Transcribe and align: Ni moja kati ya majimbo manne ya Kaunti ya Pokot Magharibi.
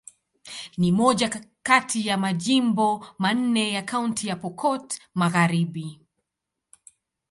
Ni 0.77 0.91
moja 0.91 1.29
kati 1.63 2.07
ya 2.07 2.17
majimbo 2.17 3.05
manne 3.17 3.71
ya 3.71 3.81
Kaunti 3.81 4.27
ya 4.27 4.35
Pokot 4.35 4.99
Magharibi. 5.13 5.99